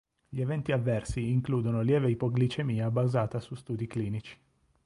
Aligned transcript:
Gli 0.27 0.41
eventi 0.41 0.71
avversi 0.71 1.29
includono 1.29 1.81
lieve 1.83 2.09
ipoglicemia 2.09 2.89
basata 2.89 3.39
su 3.39 3.53
studi 3.53 3.85
clinici. 3.85 4.35